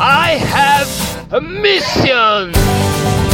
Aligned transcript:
I 0.00 0.36
have 0.36 1.32
a 1.32 1.40
mission! 1.40 3.27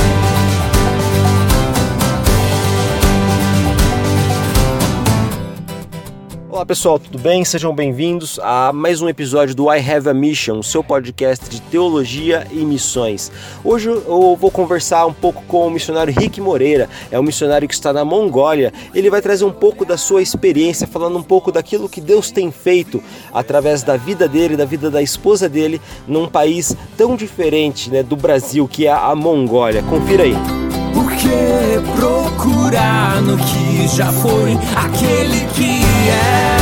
Olá 6.55 6.65
pessoal, 6.65 7.01
tudo 7.01 7.19
bem? 7.19 7.45
Sejam 7.45 7.75
bem-vindos 7.75 8.39
a 8.41 8.73
mais 8.73 9.03
um 9.03 9.09
episódio 9.09 9.57
do 9.57 9.65
I 9.69 9.81
Have 9.81 10.09
a 10.09 10.15
Mission, 10.15 10.61
o 10.61 10.63
seu 10.63 10.85
podcast 10.85 11.51
de 11.51 11.61
teologia 11.61 12.47
e 12.53 12.65
missões. 12.65 13.33
Hoje 13.65 13.89
eu 13.89 14.37
vou 14.37 14.53
conversar 14.53 15.05
um 15.05 15.13
pouco 15.13 15.43
com 15.49 15.67
o 15.67 15.71
missionário 15.71 16.15
Rick 16.17 16.41
Moreira, 16.41 16.89
é 17.11 17.19
um 17.19 17.25
missionário 17.25 17.67
que 17.67 17.75
está 17.75 17.93
na 17.93 18.05
Mongólia. 18.05 18.73
Ele 18.95 19.11
vai 19.11 19.21
trazer 19.21 19.45
um 19.45 19.51
pouco 19.51 19.85
da 19.85 19.97
sua 19.97 20.23
experiência, 20.23 20.87
falando 20.87 21.19
um 21.19 21.25
pouco 21.25 21.51
daquilo 21.51 21.89
que 21.89 22.01
Deus 22.01 22.31
tem 22.31 22.53
feito 22.53 23.03
através 23.33 23.83
da 23.83 23.97
vida 23.97 24.29
dele, 24.29 24.57
da 24.57 24.65
vida 24.65 24.89
da 24.93 25.03
esposa 25.03 25.49
dele, 25.49 25.81
num 26.07 26.29
país 26.29 26.77
tão 26.97 27.17
diferente 27.17 27.91
né, 27.91 28.01
do 28.01 28.15
Brasil, 28.15 28.69
que 28.69 28.87
é 28.87 28.93
a 28.93 29.13
Mongólia. 29.17 29.83
Confira 29.83 30.23
aí. 30.23 30.74
Por 30.95 31.11
que 31.17 31.99
procurar 31.99 33.21
no 33.21 33.37
que 33.37 33.89
já 33.89 34.13
foi 34.13 34.53
aquele 34.77 35.41
que 35.53 35.83
é? 36.09 36.55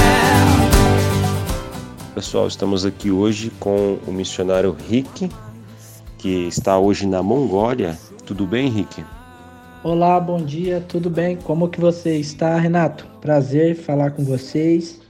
Pessoal, 2.14 2.48
estamos 2.48 2.86
aqui 2.86 3.10
hoje 3.10 3.52
com 3.60 3.98
o 4.06 4.12
missionário 4.12 4.74
Rick, 4.88 5.28
que 6.16 6.48
está 6.48 6.78
hoje 6.78 7.06
na 7.06 7.22
Mongólia. 7.22 7.98
Tudo 8.24 8.46
bem, 8.46 8.70
Rick? 8.70 9.04
Olá, 9.84 10.18
bom 10.18 10.42
dia, 10.42 10.82
tudo 10.88 11.10
bem? 11.10 11.36
Como 11.36 11.68
que 11.68 11.80
você 11.80 12.16
está, 12.16 12.56
Renato? 12.56 13.06
Prazer 13.20 13.76
falar 13.76 14.12
com 14.12 14.24
vocês, 14.24 15.00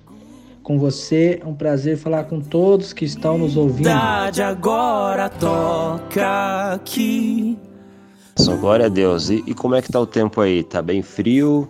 com 0.63 0.79
você, 0.79 1.41
um 1.47 1.55
prazer 1.55 1.97
falar 1.97 2.25
com 2.25 2.41
todos 2.41 2.93
que 2.93 3.05
estão 3.05 3.39
nos 3.39 3.57
ouvindo. 3.57 3.85
Verdade 3.85 4.43
agora 4.43 5.29
toca 5.29 6.73
aqui. 6.73 7.57
Só 8.37 8.57
glória 8.57 8.87
a 8.87 8.89
Deus. 8.89 9.31
E, 9.31 9.43
e 9.47 9.55
como 9.55 9.75
é 9.75 9.83
que 9.83 9.91
tá 9.91 10.01
o 10.01 10.07
tempo 10.07 10.41
aí? 10.41 10.63
Tá 10.63 10.81
bem 10.81 11.03
frio? 11.03 11.69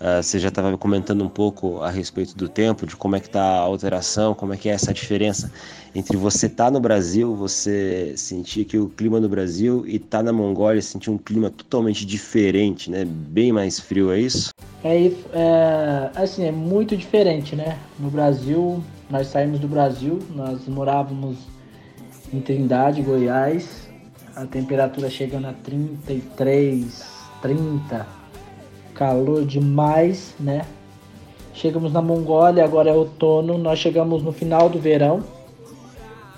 Uh, 0.00 0.20
você 0.20 0.38
já 0.40 0.48
estava 0.48 0.76
comentando 0.76 1.22
um 1.22 1.28
pouco 1.28 1.80
a 1.80 1.88
respeito 1.88 2.36
do 2.36 2.48
tempo, 2.48 2.84
de 2.86 2.96
como 2.96 3.14
é 3.14 3.20
que 3.20 3.30
tá 3.30 3.40
a 3.40 3.60
alteração, 3.60 4.34
como 4.34 4.52
é 4.52 4.56
que 4.56 4.68
é 4.68 4.72
essa 4.72 4.92
diferença 4.92 5.48
entre 5.94 6.16
você 6.16 6.46
estar 6.46 6.64
tá 6.64 6.70
no 6.70 6.80
Brasil, 6.80 7.36
você 7.36 8.14
sentir 8.16 8.64
que 8.64 8.78
o 8.78 8.88
clima 8.88 9.20
no 9.20 9.28
Brasil 9.28 9.84
e 9.86 9.96
estar 9.96 10.18
tá 10.18 10.24
na 10.24 10.32
Mongólia, 10.32 10.80
sentir 10.82 11.10
um 11.10 11.18
clima 11.18 11.50
totalmente 11.50 12.04
diferente, 12.04 12.90
né? 12.90 13.04
Bem 13.04 13.52
mais 13.52 13.78
frio, 13.78 14.10
é 14.10 14.18
isso? 14.18 14.50
É, 14.82 15.12
é 15.32 16.10
assim, 16.16 16.46
é 16.46 16.52
muito 16.52 16.96
diferente, 16.96 17.54
né? 17.54 17.78
No 17.98 18.10
Brasil, 18.10 18.82
nós 19.08 19.28
saímos 19.28 19.60
do 19.60 19.68
Brasil, 19.68 20.18
nós 20.34 20.66
morávamos 20.66 21.36
em 22.32 22.40
Trindade, 22.40 23.02
Goiás, 23.02 23.81
a 24.34 24.46
temperatura 24.46 25.10
chegando 25.10 25.46
a 25.46 25.52
33, 25.52 27.04
30, 27.42 28.06
calor 28.94 29.44
demais, 29.44 30.34
né? 30.40 30.62
Chegamos 31.54 31.92
na 31.92 32.00
Mongólia, 32.00 32.64
agora 32.64 32.90
é 32.90 32.92
outono, 32.92 33.58
nós 33.58 33.78
chegamos 33.78 34.22
no 34.22 34.32
final 34.32 34.68
do 34.68 34.78
verão. 34.78 35.22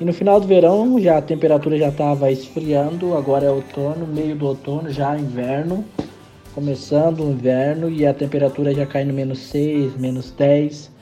E 0.00 0.04
no 0.04 0.12
final 0.12 0.40
do 0.40 0.46
verão 0.46 1.00
já 1.00 1.18
a 1.18 1.22
temperatura 1.22 1.78
já 1.78 1.88
estava 1.88 2.30
esfriando, 2.30 3.16
agora 3.16 3.46
é 3.46 3.50
outono, 3.50 4.06
meio 4.06 4.34
do 4.34 4.46
outono, 4.46 4.90
já 4.90 5.16
inverno, 5.16 5.84
começando 6.52 7.20
o 7.20 7.30
inverno 7.30 7.88
e 7.88 8.04
a 8.04 8.12
temperatura 8.12 8.74
já 8.74 8.84
cai 8.86 9.04
no 9.04 9.14
menos 9.14 9.38
6, 9.38 9.96
menos 9.96 10.32
10 10.32 10.93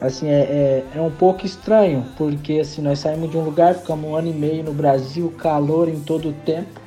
assim, 0.00 0.28
é, 0.28 0.40
é, 0.40 0.84
é, 0.96 1.00
um 1.00 1.10
pouco 1.10 1.46
estranho, 1.46 2.04
porque 2.16 2.54
assim, 2.54 2.82
nós 2.82 2.98
saímos 2.98 3.30
de 3.30 3.36
um 3.36 3.44
lugar, 3.44 3.74
ficamos 3.74 4.08
um 4.08 4.14
ano 4.14 4.28
e 4.28 4.32
meio 4.32 4.64
no 4.64 4.72
Brasil, 4.72 5.32
calor 5.38 5.88
em 5.88 6.00
todo 6.00 6.30
o 6.30 6.32
tempo. 6.32 6.80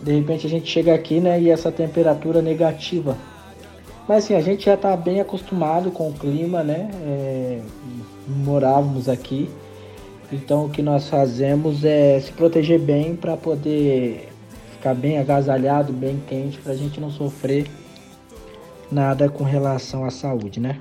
De 0.00 0.12
repente 0.12 0.46
a 0.46 0.50
gente 0.50 0.70
chega 0.70 0.94
aqui, 0.94 1.20
né, 1.20 1.40
e 1.40 1.50
essa 1.50 1.72
temperatura 1.72 2.40
negativa. 2.40 3.16
Mas 4.06 4.24
assim, 4.24 4.34
a 4.34 4.40
gente 4.40 4.64
já 4.64 4.74
está 4.74 4.96
bem 4.96 5.20
acostumado 5.20 5.90
com 5.90 6.08
o 6.08 6.12
clima, 6.14 6.62
né? 6.62 6.90
É, 7.04 7.60
morávamos 8.26 9.08
aqui. 9.08 9.50
Então 10.32 10.66
o 10.66 10.70
que 10.70 10.80
nós 10.80 11.08
fazemos 11.08 11.84
é 11.84 12.18
se 12.20 12.32
proteger 12.32 12.78
bem 12.78 13.14
para 13.14 13.36
poder 13.36 14.28
ficar 14.72 14.94
bem 14.94 15.18
agasalhado, 15.18 15.92
bem 15.92 16.22
quente, 16.26 16.58
para 16.58 16.72
a 16.72 16.76
gente 16.76 17.00
não 17.00 17.10
sofrer 17.10 17.66
nada 18.90 19.28
com 19.28 19.44
relação 19.44 20.04
à 20.04 20.10
saúde, 20.10 20.58
né? 20.60 20.80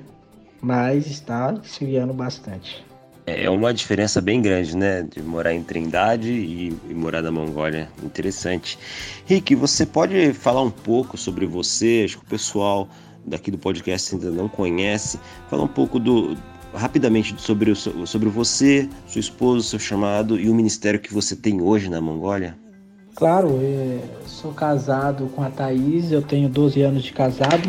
Mas 0.61 1.07
está 1.07 1.53
esfriando 1.63 2.13
bastante. 2.13 2.85
É 3.25 3.49
uma 3.49 3.73
diferença 3.73 4.21
bem 4.21 4.41
grande, 4.41 4.77
né? 4.77 5.03
De 5.03 5.21
morar 5.21 5.53
em 5.53 5.61
Trindade 5.61 6.31
e, 6.31 6.73
e, 6.89 6.93
morar 6.93 7.21
na 7.21 7.29
Mongólia. 7.29 7.89
Interessante. 8.01 8.79
Rick, 9.25 9.53
você 9.53 9.85
pode 9.85 10.31
falar 10.33 10.61
um 10.61 10.71
pouco 10.71 11.17
sobre 11.17 11.45
você? 11.45 12.03
Acho 12.05 12.19
que 12.19 12.23
o 12.23 12.29
pessoal 12.29 12.87
daqui 13.25 13.51
do 13.51 13.57
podcast 13.57 14.15
ainda 14.15 14.31
não 14.31 14.47
conhece. 14.47 15.19
Falar 15.49 15.63
um 15.63 15.67
pouco 15.67 15.99
do 15.99 16.37
rapidamente 16.73 17.35
sobre, 17.41 17.71
o, 17.71 17.75
sobre 17.75 18.29
você, 18.29 18.87
sua 19.07 19.19
esposa, 19.19 19.67
seu 19.67 19.79
chamado 19.79 20.39
e 20.39 20.49
o 20.49 20.55
ministério 20.55 20.99
que 20.99 21.13
você 21.13 21.35
tem 21.35 21.61
hoje 21.61 21.89
na 21.89 21.99
Mongólia. 21.99 22.57
Claro, 23.15 23.59
sou 24.25 24.53
casado 24.53 25.27
com 25.35 25.41
a 25.41 25.49
Thaís, 25.49 26.11
eu 26.11 26.21
tenho 26.21 26.47
12 26.47 26.81
anos 26.81 27.03
de 27.03 27.11
casado. 27.11 27.67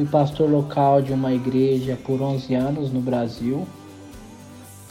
Fui 0.00 0.08
pastor 0.08 0.48
local 0.48 1.02
de 1.02 1.12
uma 1.12 1.30
igreja 1.30 1.94
por 2.06 2.22
11 2.22 2.54
anos 2.54 2.90
no 2.90 3.02
Brasil. 3.02 3.66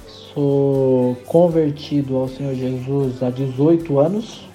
Sou 0.08 1.16
convertido 1.26 2.16
ao 2.16 2.28
Senhor 2.28 2.54
Jesus 2.54 3.24
há 3.24 3.32
18 3.32 3.98
anos. 3.98 4.48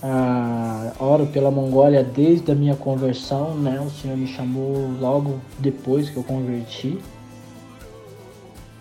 Ah, 0.00 0.92
oro 1.00 1.26
pela 1.26 1.50
Mongólia 1.50 2.04
desde 2.04 2.52
a 2.52 2.54
minha 2.54 2.76
conversão, 2.76 3.56
né? 3.56 3.80
O 3.80 3.90
Senhor 3.90 4.16
me 4.16 4.28
chamou 4.28 4.92
logo 5.00 5.40
depois 5.58 6.08
que 6.08 6.18
eu 6.18 6.22
converti. 6.22 7.00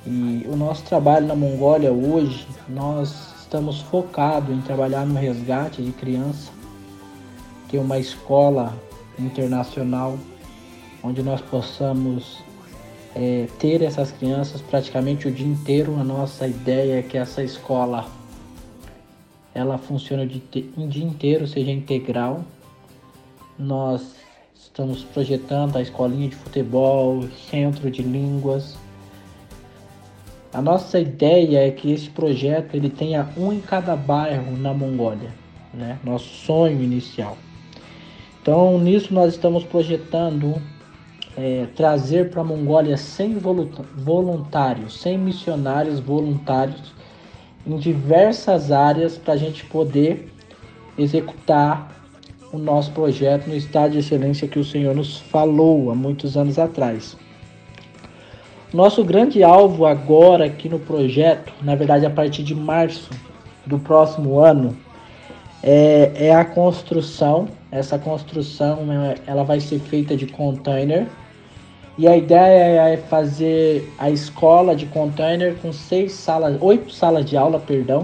E 0.06 0.46
o 0.48 0.56
nosso 0.56 0.84
trabalho 0.84 1.26
na 1.26 1.36
Mongólia 1.36 1.92
hoje, 1.92 2.48
nós 2.70 3.34
estamos 3.42 3.82
focados 3.82 4.56
em 4.56 4.62
trabalhar 4.62 5.08
no 5.08 5.16
resgate 5.16 5.82
de 5.82 5.92
criança 5.92 6.55
ter 7.76 7.80
uma 7.80 8.00
escola 8.00 8.74
internacional 9.20 10.18
onde 11.04 11.22
nós 11.22 11.42
possamos 11.42 12.42
é, 13.14 13.48
ter 13.60 13.82
essas 13.82 14.12
crianças 14.12 14.62
praticamente 14.62 15.28
o 15.28 15.32
dia 15.32 15.46
inteiro. 15.46 16.00
A 16.00 16.04
nossa 16.04 16.48
ideia 16.48 17.00
é 17.00 17.02
que 17.02 17.18
essa 17.18 17.44
escola 17.44 18.06
ela 19.54 19.78
funcione 19.78 20.42
o 20.78 20.88
dia 20.88 21.04
inteiro, 21.04 21.48
seja 21.48 21.72
integral. 21.72 22.44
Nós 23.60 24.16
estamos 24.56 25.04
projetando 25.04 25.78
a 25.78 25.82
escolinha 25.82 26.30
de 26.30 26.36
futebol, 26.36 27.24
centro 27.50 27.92
de 27.92 28.02
línguas. 28.02 28.78
A 30.54 30.62
nossa 30.62 30.98
ideia 31.00 31.68
é 31.68 31.72
que 31.72 31.92
esse 31.92 32.10
projeto 32.10 32.76
ele 32.76 32.90
tenha 32.90 33.30
um 33.38 33.52
em 33.52 33.60
cada 33.60 33.96
bairro 33.96 34.58
na 34.58 34.74
Mongólia, 34.74 35.30
né? 35.74 36.00
Nosso 36.04 36.30
sonho 36.46 36.82
inicial. 36.82 37.38
Então, 38.46 38.78
nisso 38.78 39.12
nós 39.12 39.34
estamos 39.34 39.64
projetando 39.64 40.62
é, 41.36 41.66
trazer 41.76 42.30
para 42.30 42.42
a 42.42 42.44
Mongólia 42.44 42.96
100 42.96 43.40
voluntários, 43.98 45.02
100 45.02 45.18
missionários 45.18 46.00
voluntários 46.00 46.94
em 47.66 47.76
diversas 47.78 48.72
áreas 48.72 49.18
para 49.18 49.34
a 49.34 49.38
gente 49.38 49.66
poder 49.66 50.32
executar 50.96 51.92
o 52.54 52.60
nosso 52.60 52.92
projeto 52.92 53.48
no 53.48 53.56
estado 53.56 53.94
de 53.94 53.98
excelência 53.98 54.48
que 54.48 54.60
o 54.60 54.64
Senhor 54.64 54.94
nos 54.94 55.18
falou 55.18 55.90
há 55.90 55.96
muitos 55.96 56.38
anos 56.38 56.60
atrás. 56.60 57.18
Nosso 58.72 59.04
grande 59.04 59.42
alvo 59.42 59.88
agora 59.88 60.46
aqui 60.46 60.70
no 60.70 60.78
projeto, 60.78 61.52
na 61.64 61.74
verdade 61.74 62.06
a 62.06 62.12
partir 62.12 62.44
de 62.44 62.54
março 62.54 63.10
do 63.66 63.80
próximo 63.80 64.38
ano, 64.38 64.78
é, 65.66 66.28
é 66.28 66.36
a 66.36 66.46
construção 66.46 67.50
essa 67.76 68.00
construção 68.00 68.86
né, 68.86 69.16
ela 69.28 69.44
vai 69.44 69.60
ser 69.60 69.80
feita 69.80 70.16
de 70.16 70.26
container 70.28 71.08
e 71.98 72.08
a 72.08 72.16
ideia 72.16 72.94
é 72.94 72.98
fazer 72.98 73.92
a 74.00 74.10
escola 74.10 74.74
de 74.74 74.86
container 74.86 75.56
com 75.56 75.74
seis 75.74 76.14
salas, 76.14 76.58
oito 76.62 76.94
salas 76.94 77.26
de 77.26 77.36
aula, 77.36 77.60
perdão, 77.60 78.04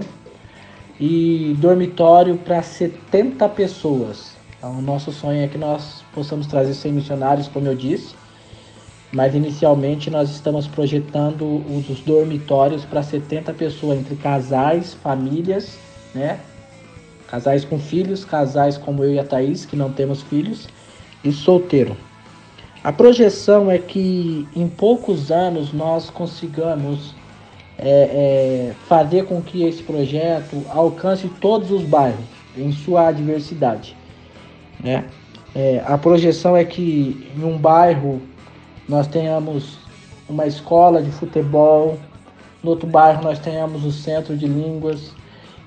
e 1.00 1.56
dormitório 1.58 2.36
para 2.36 2.62
70 2.62 3.48
pessoas. 3.50 4.34
Então, 4.56 4.78
o 4.78 4.82
nosso 4.82 5.10
sonho 5.10 5.42
é 5.42 5.48
que 5.48 5.58
nós 5.58 6.04
possamos 6.14 6.46
trazer 6.46 6.74
100 6.74 6.92
missionários, 6.92 7.48
como 7.48 7.66
eu 7.66 7.74
disse, 7.74 8.14
mas 9.10 9.34
inicialmente 9.34 10.10
nós 10.10 10.30
estamos 10.30 10.66
projetando 10.66 11.62
os 11.66 12.00
dormitórios 12.00 12.84
para 12.84 13.02
70 13.02 13.52
pessoas, 13.54 13.98
entre 13.98 14.16
casais, 14.16 14.94
famílias, 14.94 15.78
né? 16.14 16.40
Casais 17.32 17.64
com 17.64 17.78
filhos, 17.78 18.26
casais 18.26 18.76
como 18.76 19.02
eu 19.02 19.14
e 19.14 19.18
a 19.18 19.24
Thaís, 19.24 19.64
que 19.64 19.74
não 19.74 19.90
temos 19.90 20.20
filhos, 20.20 20.68
e 21.24 21.32
solteiro. 21.32 21.96
A 22.84 22.92
projeção 22.92 23.70
é 23.70 23.78
que 23.78 24.46
em 24.54 24.68
poucos 24.68 25.32
anos 25.32 25.72
nós 25.72 26.10
consigamos 26.10 27.14
é, 27.78 27.88
é, 27.88 28.74
fazer 28.86 29.24
com 29.24 29.40
que 29.40 29.64
esse 29.64 29.82
projeto 29.82 30.62
alcance 30.68 31.26
todos 31.40 31.70
os 31.70 31.84
bairros 31.84 32.20
em 32.54 32.70
sua 32.70 33.10
diversidade. 33.10 33.96
Né? 34.78 35.06
É, 35.54 35.82
a 35.86 35.96
projeção 35.96 36.54
é 36.54 36.66
que 36.66 37.32
em 37.34 37.44
um 37.44 37.56
bairro 37.56 38.20
nós 38.86 39.06
tenhamos 39.06 39.78
uma 40.28 40.46
escola 40.46 41.02
de 41.02 41.10
futebol, 41.10 41.98
no 42.62 42.72
outro 42.72 42.86
bairro 42.86 43.22
nós 43.22 43.38
tenhamos 43.38 43.86
o 43.86 43.90
centro 43.90 44.36
de 44.36 44.46
línguas 44.46 45.14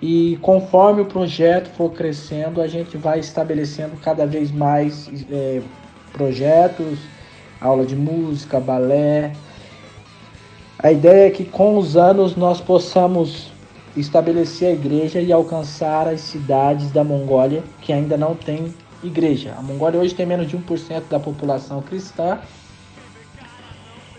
e 0.07 0.37
conforme 0.37 1.01
o 1.01 1.05
projeto 1.05 1.67
for 1.75 1.89
crescendo 1.89 2.61
a 2.61 2.67
gente 2.67 2.95
vai 2.95 3.19
estabelecendo 3.19 3.97
cada 4.03 4.23
vez 4.27 4.51
mais 4.51 5.09
é, 5.31 5.63
projetos, 6.13 6.99
aula 7.59 7.83
de 7.83 7.95
música, 7.95 8.59
balé. 8.59 9.33
A 10.77 10.91
ideia 10.91 11.25
é 11.25 11.31
que 11.31 11.43
com 11.43 11.79
os 11.79 11.97
anos 11.97 12.35
nós 12.35 12.61
possamos 12.61 13.51
estabelecer 13.97 14.67
a 14.67 14.73
igreja 14.73 15.19
e 15.19 15.33
alcançar 15.33 16.07
as 16.07 16.21
cidades 16.21 16.91
da 16.91 17.03
Mongólia 17.03 17.63
que 17.81 17.91
ainda 17.91 18.15
não 18.15 18.35
têm 18.35 18.71
igreja. 19.03 19.55
A 19.57 19.61
Mongólia 19.63 19.99
hoje 19.99 20.13
tem 20.13 20.27
menos 20.27 20.47
de 20.47 20.55
1% 20.55 21.01
da 21.09 21.19
população 21.19 21.81
cristã. 21.81 22.37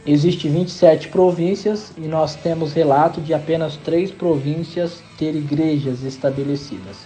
Existem 0.06 0.52
27 0.52 1.08
províncias 1.08 1.92
e 1.98 2.02
nós 2.02 2.36
temos 2.36 2.72
relato 2.72 3.20
de 3.20 3.34
apenas 3.34 3.76
três 3.76 4.12
províncias 4.12 5.02
ter 5.18 5.34
igrejas 5.34 6.04
estabelecidas. 6.04 6.98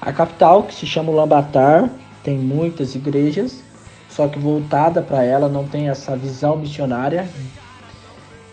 A 0.00 0.12
capital, 0.12 0.62
que 0.62 0.72
se 0.72 0.86
chama 0.86 1.10
Ulaanbaatar, 1.10 1.90
tem 2.22 2.38
muitas 2.38 2.94
igrejas, 2.94 3.64
só 4.08 4.28
que 4.28 4.38
voltada 4.38 5.02
para 5.02 5.24
ela 5.24 5.48
não 5.48 5.66
tem 5.66 5.88
essa 5.88 6.16
visão 6.16 6.56
missionária. 6.56 7.28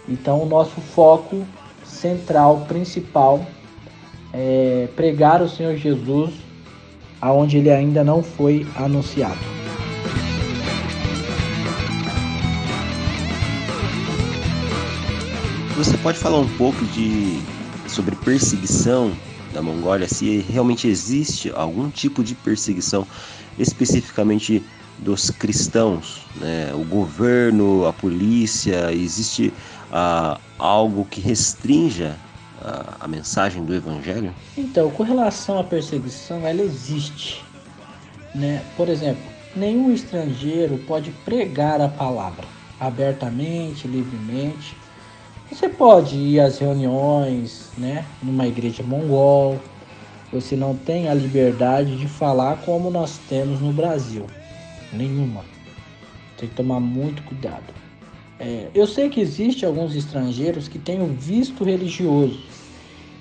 Então, 0.10 0.42
o 0.42 0.46
nosso 0.48 0.82
foco 0.82 1.46
central, 1.86 2.66
principal, 2.68 3.46
é 4.34 4.88
pregar 4.96 5.40
o 5.40 5.48
Senhor 5.48 5.76
Jesus 5.76 6.34
aonde 7.22 7.58
ele 7.58 7.70
ainda 7.70 8.04
não 8.04 8.24
foi 8.24 8.66
anunciado. 8.76 9.57
Você 15.78 15.96
pode 16.00 16.18
falar 16.18 16.40
um 16.40 16.50
pouco 16.58 16.84
de 16.88 17.40
sobre 17.88 18.16
perseguição 18.16 19.16
da 19.54 19.62
Mongólia, 19.62 20.08
se 20.08 20.40
realmente 20.50 20.88
existe 20.88 21.52
algum 21.56 21.88
tipo 21.88 22.24
de 22.24 22.34
perseguição 22.34 23.06
especificamente 23.60 24.64
dos 24.98 25.30
cristãos, 25.30 26.26
né? 26.38 26.72
o 26.74 26.84
governo, 26.84 27.86
a 27.86 27.94
polícia, 27.94 28.92
existe 28.92 29.54
ah, 29.92 30.40
algo 30.58 31.06
que 31.06 31.22
restrinja 31.22 32.16
a, 32.60 32.96
a, 33.02 33.08
mensagem 33.08 33.64
do 33.64 33.76
evangelho? 33.76 34.34
Então, 34.58 34.90
com 34.90 35.04
relação 35.04 35.60
à 35.60 35.64
perseguição, 35.64 36.48
ela 36.48 36.64
existe. 36.64 37.46
Né? 38.34 38.64
Por 38.76 38.90
exemplo, 38.90 39.22
nenhum 39.56 39.94
estrangeiro 39.94 40.80
pode 40.88 41.12
pregar 41.24 41.80
a 41.80 41.88
palavra 41.88 42.46
abertamente, 42.80 43.88
livremente. 43.88 44.76
Você 45.50 45.70
pode 45.70 46.18
ir 46.18 46.42
às 46.42 46.60
reuniões, 46.60 47.72
né, 47.78 48.06
numa 48.22 48.46
igreja 48.46 48.84
mongol. 48.84 49.58
Você 50.32 50.58
não 50.58 50.76
tem 50.76 51.08
a 51.08 51.14
liberdade 51.14 51.96
de 51.96 52.06
falar 52.08 52.58
como 52.66 52.90
nós 52.90 53.18
temos 53.30 53.62
no 53.62 53.72
Brasil. 53.72 54.26
Nenhuma. 54.92 55.46
Tem 56.38 56.50
que 56.50 56.56
tomar 56.56 56.82
muito 56.82 57.24
cuidado. 57.24 57.74
É, 58.40 58.68
eu 58.76 58.86
sei 58.86 59.10
que 59.10 59.22
existe 59.22 59.66
alguns 59.66 59.96
estrangeiros 59.96 60.68
que 60.68 60.78
têm 60.78 61.02
o 61.02 61.08
visto 61.08 61.64
religioso, 61.64 62.40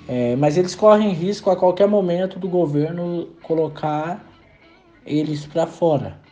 é, 0.07 0.35
mas 0.35 0.57
eles 0.57 0.75
correm 0.75 1.11
risco 1.13 1.49
a 1.49 1.55
qualquer 1.55 1.87
momento 1.87 2.37
do 2.37 2.47
governo 2.47 3.29
colocar 3.41 4.23
eles 5.05 5.45
para 5.45 5.65
fora. 5.65 6.26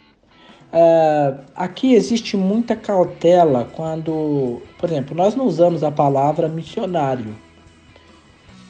É, 0.71 1.35
aqui 1.55 1.93
existe 1.93 2.35
muita 2.35 2.75
cautela 2.75 3.67
quando, 3.75 4.61
por 4.77 4.89
exemplo, 4.89 5.15
nós 5.15 5.35
não 5.35 5.45
usamos 5.45 5.83
a 5.83 5.91
palavra 5.91 6.47
missionário. 6.47 7.35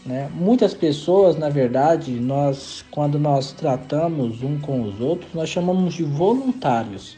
Né? 0.06 0.30
Muitas 0.34 0.74
pessoas, 0.74 1.36
na 1.36 1.50
verdade, 1.50 2.12
nós, 2.20 2.86
quando 2.92 3.18
nós 3.18 3.52
tratamos 3.52 4.44
um 4.44 4.60
com 4.60 4.84
os 4.84 5.02
outros, 5.02 5.34
nós 5.34 5.50
chamamos 5.50 5.96
de 5.96 6.04
voluntários 6.04 7.18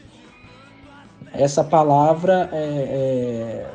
essa 1.32 1.62
palavra 1.62 2.48
é, 2.52 2.56
é, 2.56 3.74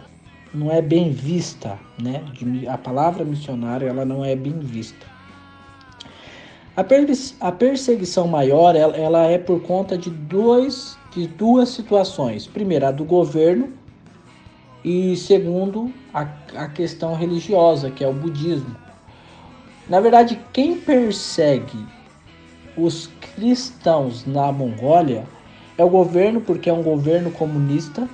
não 0.53 0.71
é 0.71 0.81
bem 0.81 1.11
vista, 1.11 1.77
né? 2.01 2.23
A 2.67 2.77
palavra 2.77 3.23
missionário 3.23 3.87
ela 3.87 4.05
não 4.05 4.23
é 4.23 4.35
bem 4.35 4.59
vista. 4.59 5.12
A, 6.75 6.83
a 7.47 7.51
perseguição 7.51 8.27
maior 8.27 8.75
ela, 8.75 8.97
ela, 8.97 9.25
é 9.25 9.37
por 9.37 9.61
conta 9.61 9.97
de, 9.97 10.09
dois, 10.09 10.97
de 11.11 11.27
duas 11.27 11.69
situações. 11.69 12.47
Primeiro, 12.47 12.87
a 12.87 12.91
do 12.91 13.05
governo 13.05 13.71
e 14.83 15.15
segundo, 15.15 15.93
a, 16.13 16.27
a 16.55 16.67
questão 16.67 17.13
religiosa, 17.15 17.91
que 17.91 18.03
é 18.03 18.07
o 18.07 18.13
budismo. 18.13 18.75
Na 19.87 19.99
verdade, 19.99 20.39
quem 20.51 20.77
persegue 20.77 21.77
os 22.75 23.09
cristãos 23.35 24.25
na 24.25 24.51
Mongólia 24.51 25.25
é 25.77 25.83
o 25.83 25.89
governo, 25.89 26.41
porque 26.41 26.69
é 26.69 26.73
um 26.73 26.83
governo 26.83 27.31
comunista, 27.31 28.07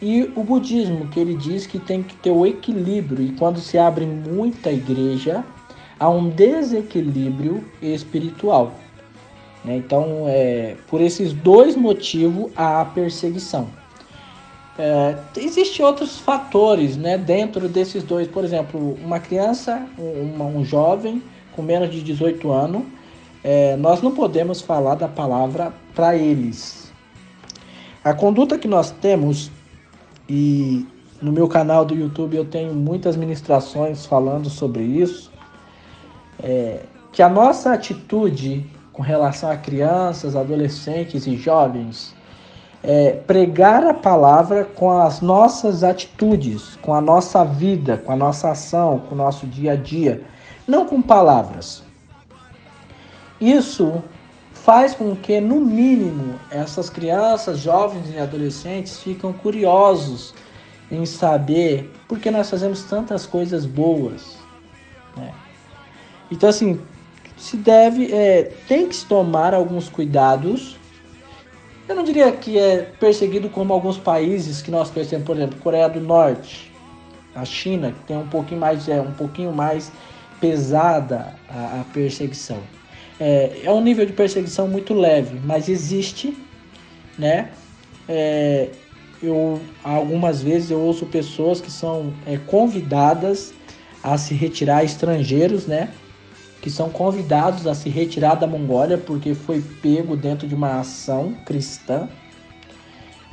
e 0.00 0.22
o 0.34 0.42
budismo, 0.42 1.08
que 1.08 1.20
ele 1.20 1.36
diz 1.36 1.66
que 1.66 1.78
tem 1.78 2.02
que 2.02 2.14
ter 2.16 2.30
o 2.30 2.46
equilíbrio, 2.46 3.24
e 3.24 3.32
quando 3.32 3.60
se 3.60 3.78
abre 3.78 4.04
muita 4.04 4.70
igreja, 4.70 5.44
há 6.02 6.08
um 6.08 6.28
desequilíbrio 6.28 7.64
espiritual. 7.80 8.72
Né? 9.64 9.76
Então, 9.76 10.24
é, 10.26 10.74
por 10.88 11.00
esses 11.00 11.32
dois 11.32 11.76
motivos, 11.76 12.50
há 12.56 12.84
perseguição. 12.84 13.68
É, 14.76 15.16
Existem 15.36 15.86
outros 15.86 16.18
fatores 16.18 16.96
né, 16.96 17.16
dentro 17.16 17.68
desses 17.68 18.02
dois. 18.02 18.26
Por 18.26 18.42
exemplo, 18.42 18.98
uma 19.04 19.20
criança, 19.20 19.86
um, 19.96 20.42
um 20.42 20.64
jovem 20.64 21.22
com 21.54 21.62
menos 21.62 21.88
de 21.92 22.02
18 22.02 22.50
anos, 22.50 22.82
é, 23.44 23.76
nós 23.76 24.02
não 24.02 24.10
podemos 24.10 24.60
falar 24.60 24.96
da 24.96 25.06
palavra 25.06 25.72
para 25.94 26.16
eles. 26.16 26.92
A 28.02 28.12
conduta 28.12 28.58
que 28.58 28.66
nós 28.66 28.90
temos, 28.90 29.52
e 30.28 30.84
no 31.20 31.30
meu 31.30 31.46
canal 31.46 31.84
do 31.84 31.94
YouTube 31.94 32.36
eu 32.36 32.44
tenho 32.44 32.74
muitas 32.74 33.14
ministrações 33.14 34.04
falando 34.04 34.50
sobre 34.50 34.82
isso, 34.82 35.31
é 36.40 36.80
que 37.10 37.22
a 37.22 37.28
nossa 37.28 37.72
atitude 37.72 38.64
com 38.92 39.02
relação 39.02 39.50
a 39.50 39.56
crianças, 39.56 40.36
adolescentes 40.36 41.26
e 41.26 41.36
jovens 41.36 42.14
é 42.82 43.12
pregar 43.12 43.86
a 43.86 43.94
palavra 43.94 44.64
com 44.64 44.90
as 44.90 45.20
nossas 45.20 45.84
atitudes, 45.84 46.76
com 46.82 46.92
a 46.94 47.00
nossa 47.00 47.44
vida, 47.44 47.96
com 47.96 48.12
a 48.12 48.16
nossa 48.16 48.50
ação, 48.50 48.98
com 48.98 49.14
o 49.14 49.18
nosso 49.18 49.46
dia 49.46 49.72
a 49.72 49.76
dia, 49.76 50.22
não 50.66 50.86
com 50.86 51.00
palavras. 51.00 51.82
Isso 53.40 54.02
faz 54.52 54.94
com 54.94 55.14
que, 55.14 55.40
no 55.40 55.60
mínimo, 55.60 56.38
essas 56.50 56.90
crianças, 56.90 57.58
jovens 57.58 58.12
e 58.12 58.18
adolescentes 58.18 59.00
ficam 59.00 59.32
curiosos 59.32 60.34
em 60.90 61.06
saber 61.06 61.92
por 62.06 62.18
que 62.18 62.30
nós 62.30 62.50
fazemos 62.50 62.82
tantas 62.84 63.26
coisas 63.26 63.64
boas. 63.64 64.36
Né? 65.16 65.32
Então, 66.32 66.48
assim, 66.48 66.80
se 67.36 67.58
deve, 67.58 68.10
é, 68.10 68.52
tem 68.66 68.88
que 68.88 68.96
se 68.96 69.04
tomar 69.04 69.52
alguns 69.52 69.88
cuidados. 69.88 70.76
Eu 71.86 71.94
não 71.94 72.02
diria 72.02 72.32
que 72.32 72.58
é 72.58 72.90
perseguido 72.98 73.50
como 73.50 73.72
alguns 73.72 73.98
países 73.98 74.62
que 74.62 74.70
nós 74.70 74.90
conhecemos, 74.90 75.26
por 75.26 75.36
exemplo, 75.36 75.60
Coreia 75.60 75.88
do 75.88 76.00
Norte, 76.00 76.72
a 77.34 77.44
China, 77.44 77.92
que 77.92 78.00
tem 78.06 78.16
um 78.16 78.28
pouquinho 78.28 78.60
mais, 78.60 78.88
é 78.88 78.98
um 79.00 79.12
pouquinho 79.12 79.52
mais 79.52 79.92
pesada 80.40 81.34
a, 81.48 81.80
a 81.80 81.84
perseguição. 81.92 82.58
É, 83.20 83.60
é 83.64 83.70
um 83.70 83.82
nível 83.82 84.06
de 84.06 84.14
perseguição 84.14 84.66
muito 84.66 84.94
leve, 84.94 85.38
mas 85.44 85.68
existe, 85.68 86.34
né? 87.18 87.50
É, 88.08 88.70
eu 89.22 89.60
algumas 89.84 90.42
vezes 90.42 90.70
eu 90.70 90.80
ouço 90.80 91.04
pessoas 91.06 91.60
que 91.60 91.70
são 91.70 92.12
é, 92.26 92.38
convidadas 92.38 93.52
a 94.02 94.16
se 94.16 94.34
retirar 94.34 94.82
estrangeiros, 94.82 95.66
né? 95.66 95.90
Que 96.62 96.70
são 96.70 96.88
convidados 96.88 97.66
a 97.66 97.74
se 97.74 97.90
retirar 97.90 98.36
da 98.36 98.46
Mongólia 98.46 98.96
porque 98.96 99.34
foi 99.34 99.60
pego 99.60 100.16
dentro 100.16 100.48
de 100.48 100.54
uma 100.54 100.80
ação 100.80 101.34
cristã. 101.44 102.08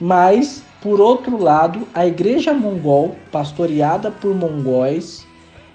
Mas, 0.01 0.61
por 0.81 0.99
outro 0.99 1.41
lado, 1.41 1.87
a 1.93 2.05
igreja 2.05 2.53
mongol, 2.53 3.15
pastoreada 3.31 4.11
por 4.11 4.35
mongóis, 4.35 5.25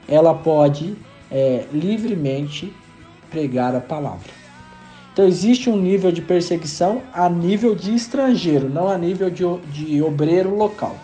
ela 0.08 0.34
pode 0.34 0.94
é, 1.30 1.64
livremente 1.72 2.72
pregar 3.30 3.74
a 3.74 3.80
palavra. 3.80 4.44
Então 5.12 5.24
existe 5.26 5.70
um 5.70 5.76
nível 5.76 6.10
de 6.10 6.20
perseguição 6.20 7.00
a 7.12 7.28
nível 7.28 7.74
de 7.74 7.94
estrangeiro, 7.94 8.68
não 8.68 8.88
a 8.88 8.98
nível 8.98 9.30
de, 9.30 9.44
de 9.70 10.02
obreiro 10.02 10.52
local. 10.56 10.96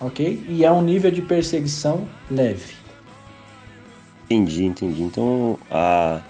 ok? 0.00 0.44
E 0.48 0.64
é 0.64 0.72
um 0.72 0.82
nível 0.82 1.10
de 1.10 1.22
perseguição 1.22 2.08
leve. 2.28 2.74
Entendi, 4.30 4.64
entendi. 4.64 5.02
Então, 5.02 5.58
a, 5.70 6.20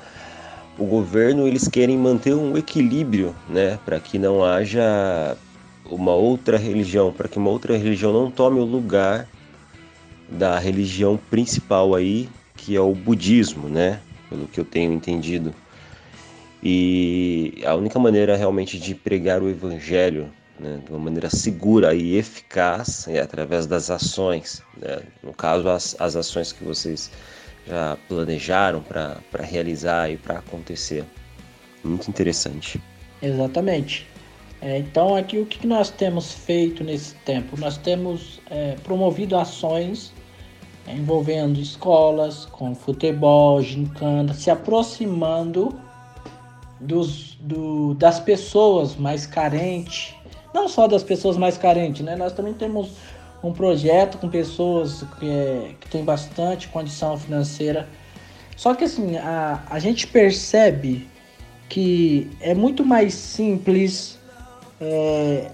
o 0.79 0.85
governo 0.85 1.49
eles 1.49 1.67
querem 1.67 1.99
manter 1.99 2.33
um 2.33 2.57
equilíbrio, 2.57 3.35
né, 3.49 3.77
para 3.85 3.99
que 3.99 4.21
não 4.21 4.45
haja 4.45 5.37
uma 5.85 6.13
outra 6.13 6.57
religião, 6.57 7.13
para 7.13 7.27
que 7.29 7.39
uma 7.39 7.51
outra 7.51 7.77
religião 7.77 8.13
não 8.13 8.31
tome 8.31 8.61
o 8.61 8.65
lugar 8.65 9.29
da 10.29 10.61
religião 10.61 11.19
principal 11.29 11.93
aí, 11.93 12.29
que 12.57 12.77
é 12.77 12.81
o 12.81 12.95
budismo, 12.95 13.69
né, 13.69 13.99
pelo 14.31 14.47
que 14.47 14.61
eu 14.61 14.65
tenho 14.65 14.93
entendido. 14.93 15.53
E 16.63 17.61
a 17.65 17.75
única 17.75 17.99
maneira 17.99 18.37
realmente 18.37 18.79
de 18.79 18.95
pregar 18.95 19.43
o 19.43 19.49
evangelho 19.49 20.31
né, 20.59 20.81
de 20.85 20.91
uma 20.91 21.01
maneira 21.01 21.31
segura 21.31 21.95
e 21.95 22.17
eficaz 22.17 23.09
é 23.09 23.21
através 23.21 23.67
das 23.67 23.91
ações. 23.91 24.63
Né? 24.77 25.01
No 25.23 25.33
caso, 25.33 25.69
as, 25.69 25.97
as 25.99 26.15
ações 26.15 26.53
que 26.53 26.65
vocês 26.65 27.11
já 27.69 27.99
planejaram 28.09 28.83
para 28.83 29.43
realizar 29.43 30.11
e 30.11 30.17
para 30.17 30.39
acontecer. 30.39 31.05
Muito 31.85 32.09
interessante. 32.09 32.81
Exatamente. 33.23 34.07
É, 34.61 34.79
então, 34.79 35.15
aqui 35.15 35.39
o 35.39 35.47
que 35.47 35.67
nós 35.67 35.91
temos 35.91 36.33
feito 36.33 36.83
nesse 36.83 37.15
tempo? 37.17 37.59
Nós 37.61 37.77
temos 37.77 38.41
é, 38.51 38.75
promovido 38.83 39.37
ações 39.37 40.13
é, 40.87 40.95
envolvendo 40.95 41.61
escolas, 41.61 42.47
com 42.47 42.75
futebol, 42.75 43.63
gincana, 43.63 44.35
se 44.35 44.51
aproximando 44.51 45.79
dos, 46.81 47.37
do, 47.41 47.95
das 47.95 48.19
pessoas 48.19 48.97
mais 48.97 49.27
carentes, 49.27 50.15
não 50.53 50.67
só 50.69 50.89
das 50.89 51.03
pessoas 51.03 51.37
mais 51.37 51.57
carentes, 51.57 52.05
né? 52.05 52.17
Nós 52.17 52.33
também 52.33 52.55
temos 52.55 52.93
um 53.49 53.53
projeto 53.53 54.19
com 54.19 54.29
pessoas 54.29 55.05
que, 55.19 55.29
é, 55.29 55.75
que 55.81 55.89
têm 55.89 56.05
bastante 56.05 56.69
condição 56.69 57.17
financeira. 57.17 57.89
Só 58.57 58.75
que 58.75 58.85
assim, 58.85 59.17
a, 59.17 59.63
a 59.71 59.79
gente 59.79 60.07
percebe 60.07 61.09
que 61.69 62.31
é 62.41 62.55
muito 62.55 62.85
mais 62.85 63.15
simples 63.15 64.19
é, 64.81 65.51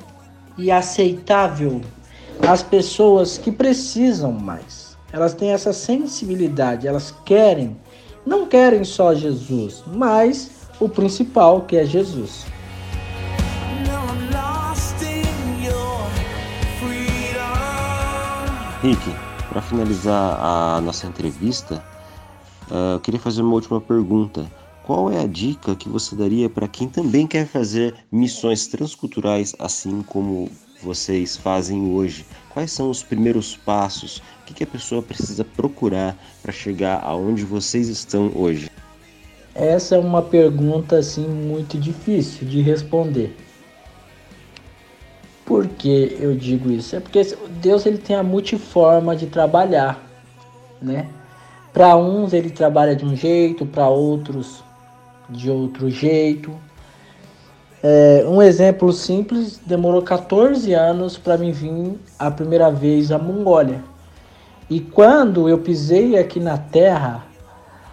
e 0.56 0.70
aceitável 0.70 1.80
as 2.46 2.62
pessoas 2.62 3.38
que 3.38 3.52
precisam 3.52 4.32
mais. 4.32 4.96
Elas 5.12 5.34
têm 5.34 5.50
essa 5.50 5.72
sensibilidade, 5.72 6.88
elas 6.88 7.14
querem, 7.24 7.76
não 8.26 8.46
querem 8.46 8.82
só 8.82 9.14
Jesus, 9.14 9.84
mas 9.86 10.50
o 10.80 10.88
principal 10.88 11.62
que 11.62 11.76
é 11.76 11.84
Jesus. 11.84 12.44
Rick, 18.84 19.00
para 19.48 19.62
finalizar 19.62 20.38
a 20.38 20.78
nossa 20.82 21.06
entrevista, 21.06 21.82
uh, 22.70 22.92
eu 22.92 23.00
queria 23.00 23.18
fazer 23.18 23.40
uma 23.40 23.54
última 23.54 23.80
pergunta. 23.80 24.44
Qual 24.82 25.10
é 25.10 25.20
a 25.20 25.26
dica 25.26 25.74
que 25.74 25.88
você 25.88 26.14
daria 26.14 26.50
para 26.50 26.68
quem 26.68 26.86
também 26.86 27.26
quer 27.26 27.46
fazer 27.46 27.94
missões 28.12 28.66
transculturais 28.66 29.54
assim 29.58 30.02
como 30.02 30.50
vocês 30.82 31.34
fazem 31.34 31.94
hoje? 31.94 32.26
Quais 32.50 32.72
são 32.72 32.90
os 32.90 33.02
primeiros 33.02 33.56
passos? 33.56 34.18
O 34.18 34.44
que, 34.44 34.52
que 34.52 34.64
a 34.64 34.66
pessoa 34.66 35.00
precisa 35.00 35.46
procurar 35.46 36.14
para 36.42 36.52
chegar 36.52 37.02
aonde 37.04 37.42
vocês 37.42 37.88
estão 37.88 38.30
hoje? 38.34 38.70
Essa 39.54 39.94
é 39.94 39.98
uma 39.98 40.20
pergunta 40.20 40.98
assim 40.98 41.26
muito 41.26 41.78
difícil 41.78 42.46
de 42.46 42.60
responder. 42.60 43.34
Por 45.44 45.66
que 45.66 46.16
eu 46.18 46.34
digo 46.34 46.70
isso? 46.70 46.96
É 46.96 47.00
porque 47.00 47.36
Deus 47.60 47.84
ele 47.84 47.98
tem 47.98 48.16
a 48.16 48.22
multiforma 48.22 49.14
de 49.14 49.26
trabalhar, 49.26 50.02
né? 50.80 51.08
Para 51.72 51.96
uns 51.96 52.32
ele 52.32 52.50
trabalha 52.50 52.96
de 52.96 53.04
um 53.04 53.14
jeito, 53.14 53.66
para 53.66 53.88
outros 53.88 54.62
de 55.28 55.50
outro 55.50 55.90
jeito. 55.90 56.52
É, 57.82 58.24
um 58.26 58.40
exemplo 58.40 58.92
simples, 58.92 59.60
demorou 59.66 60.00
14 60.00 60.72
anos 60.72 61.18
para 61.18 61.36
mim 61.36 61.52
vir 61.52 61.98
a 62.18 62.30
primeira 62.30 62.70
vez 62.70 63.12
à 63.12 63.18
Mongólia. 63.18 63.82
E 64.70 64.80
quando 64.80 65.48
eu 65.48 65.58
pisei 65.58 66.18
aqui 66.18 66.40
na 66.40 66.56
terra, 66.56 67.26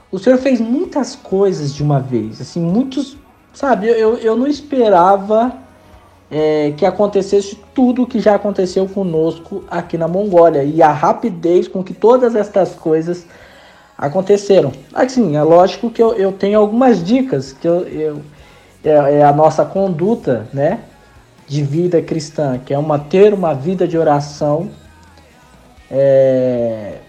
o 0.09 0.17
Senhor 0.17 0.37
fez 0.37 0.61
muitas 0.61 1.15
coisas 1.15 1.73
de 1.73 1.83
uma 1.83 1.99
vez, 1.99 2.39
assim, 2.39 2.61
muitos, 2.61 3.17
sabe, 3.53 3.87
eu, 3.87 4.15
eu 4.17 4.37
não 4.37 4.47
esperava 4.47 5.53
é, 6.31 6.73
que 6.77 6.85
acontecesse 6.85 7.59
tudo 7.75 8.03
o 8.03 8.07
que 8.07 8.21
já 8.21 8.35
aconteceu 8.35 8.87
conosco 8.87 9.65
aqui 9.69 9.97
na 9.97 10.07
Mongólia 10.07 10.63
e 10.63 10.81
a 10.81 10.91
rapidez 10.91 11.67
com 11.67 11.83
que 11.83 11.93
todas 11.93 12.35
estas 12.35 12.73
coisas 12.73 13.25
aconteceram. 13.97 14.71
Assim, 14.93 15.35
é 15.35 15.43
lógico 15.43 15.89
que 15.89 16.01
eu, 16.01 16.13
eu 16.13 16.31
tenho 16.31 16.57
algumas 16.57 17.03
dicas 17.03 17.51
que 17.51 17.67
eu, 17.67 17.85
eu 17.87 18.21
é, 18.83 19.19
é, 19.19 19.23
a 19.23 19.33
nossa 19.33 19.65
conduta, 19.65 20.47
né, 20.53 20.79
de 21.47 21.61
vida 21.63 22.01
cristã, 22.01 22.57
que 22.57 22.73
é 22.73 22.77
uma 22.77 22.97
ter 22.97 23.33
uma 23.33 23.53
vida 23.53 23.85
de 23.85 23.97
oração 23.97 24.69
é, 25.89 26.99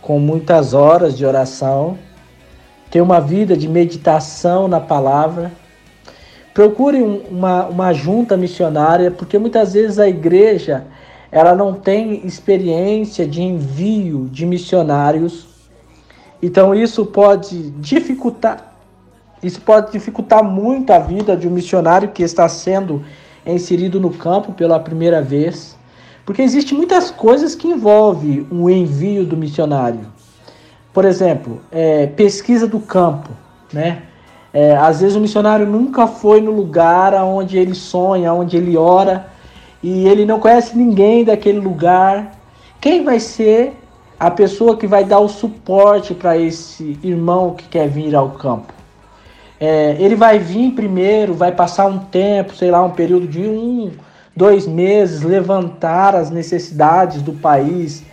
com 0.00 0.18
muitas 0.18 0.72
horas 0.72 1.16
de 1.16 1.26
oração, 1.26 1.98
ter 2.90 3.02
uma 3.02 3.20
vida 3.20 3.54
de 3.54 3.68
meditação 3.68 4.66
na 4.66 4.80
palavra 4.80 5.52
Procure 6.56 7.02
uma, 7.02 7.66
uma 7.66 7.92
junta 7.92 8.34
missionária, 8.34 9.10
porque 9.10 9.38
muitas 9.38 9.74
vezes 9.74 9.98
a 9.98 10.08
igreja 10.08 10.86
ela 11.30 11.54
não 11.54 11.74
tem 11.74 12.26
experiência 12.26 13.26
de 13.26 13.42
envio 13.42 14.26
de 14.32 14.46
missionários. 14.46 15.46
Então 16.42 16.74
isso 16.74 17.04
pode 17.04 17.72
dificultar 17.72 18.72
isso 19.42 19.60
pode 19.60 19.92
dificultar 19.92 20.42
muito 20.42 20.94
a 20.94 20.98
vida 20.98 21.36
de 21.36 21.46
um 21.46 21.50
missionário 21.50 22.08
que 22.08 22.22
está 22.22 22.48
sendo 22.48 23.04
inserido 23.44 24.00
no 24.00 24.08
campo 24.08 24.54
pela 24.54 24.80
primeira 24.80 25.20
vez, 25.20 25.76
porque 26.24 26.40
existe 26.40 26.74
muitas 26.74 27.10
coisas 27.10 27.54
que 27.54 27.68
envolvem 27.68 28.46
o 28.50 28.70
envio 28.70 29.26
do 29.26 29.36
missionário. 29.36 30.06
Por 30.90 31.04
exemplo, 31.04 31.60
é, 31.70 32.06
pesquisa 32.06 32.66
do 32.66 32.80
campo, 32.80 33.28
né? 33.70 34.04
É, 34.58 34.74
às 34.74 35.02
vezes 35.02 35.14
o 35.14 35.20
missionário 35.20 35.66
nunca 35.66 36.06
foi 36.06 36.40
no 36.40 36.50
lugar 36.50 37.12
onde 37.12 37.58
ele 37.58 37.74
sonha, 37.74 38.32
onde 38.32 38.56
ele 38.56 38.74
ora, 38.74 39.26
e 39.82 40.08
ele 40.08 40.24
não 40.24 40.40
conhece 40.40 40.74
ninguém 40.74 41.26
daquele 41.26 41.58
lugar. 41.58 42.32
Quem 42.80 43.04
vai 43.04 43.20
ser 43.20 43.74
a 44.18 44.30
pessoa 44.30 44.74
que 44.74 44.86
vai 44.86 45.04
dar 45.04 45.18
o 45.18 45.28
suporte 45.28 46.14
para 46.14 46.38
esse 46.38 46.98
irmão 47.02 47.52
que 47.52 47.68
quer 47.68 47.86
vir 47.86 48.16
ao 48.16 48.30
campo? 48.30 48.72
É, 49.60 49.94
ele 49.98 50.14
vai 50.14 50.38
vir 50.38 50.70
primeiro, 50.70 51.34
vai 51.34 51.52
passar 51.52 51.84
um 51.84 51.98
tempo, 51.98 52.56
sei 52.56 52.70
lá, 52.70 52.82
um 52.82 52.92
período 52.92 53.26
de 53.26 53.42
um, 53.42 53.90
dois 54.34 54.66
meses, 54.66 55.20
levantar 55.20 56.16
as 56.16 56.30
necessidades 56.30 57.20
do 57.20 57.34
país, 57.34 58.04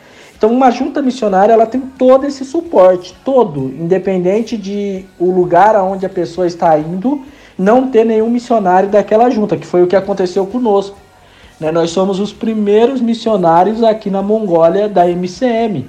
então, 0.44 0.54
uma 0.54 0.72
junta 0.72 1.02
missionária 1.02 1.54
ela 1.54 1.66
tem 1.66 1.80
todo 1.80 2.26
esse 2.26 2.44
suporte, 2.44 3.16
todo, 3.24 3.70
independente 3.80 4.58
de 4.58 5.06
o 5.18 5.32
lugar 5.32 5.74
aonde 5.74 6.06
a 6.06 6.10
pessoa 6.10 6.46
está 6.46 6.78
indo, 6.78 7.22
não 7.58 7.90
ter 7.90 8.04
nenhum 8.04 8.30
missionário 8.30 8.90
daquela 8.90 9.30
junta, 9.30 9.56
que 9.56 9.66
foi 9.66 9.82
o 9.84 9.88
que 9.88 9.96
aconteceu 9.96 10.46
conosco. 10.46 10.98
Né? 11.58 11.72
Nós 11.72 11.92
somos 11.92 12.20
os 12.20 12.34
primeiros 12.34 13.00
missionários 13.00 13.82
aqui 13.82 14.10
na 14.10 14.22
Mongólia 14.22 14.90
da 14.90 15.08
MCM. 15.08 15.88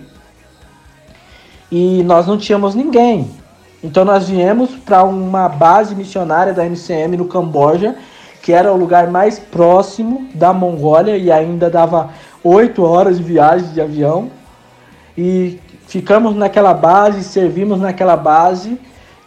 E 1.68 2.04
nós 2.04 2.28
não 2.28 2.38
tínhamos 2.38 2.76
ninguém. 2.76 3.28
Então 3.82 4.04
nós 4.04 4.28
viemos 4.28 4.70
para 4.70 5.02
uma 5.02 5.48
base 5.48 5.96
missionária 5.96 6.52
da 6.52 6.64
MCM 6.64 7.16
no 7.16 7.24
Camboja, 7.24 7.96
que 8.40 8.52
era 8.52 8.72
o 8.72 8.76
lugar 8.76 9.10
mais 9.10 9.36
próximo 9.36 10.28
da 10.32 10.52
Mongólia 10.52 11.16
e 11.16 11.32
ainda 11.32 11.68
dava 11.68 12.10
oito 12.44 12.84
horas 12.84 13.16
de 13.18 13.24
viagem 13.24 13.72
de 13.72 13.80
avião 13.80 14.30
e 15.16 15.58
ficamos 15.86 16.34
naquela 16.34 16.74
base, 16.74 17.22
servimos 17.22 17.80
naquela 17.80 18.16
base. 18.16 18.78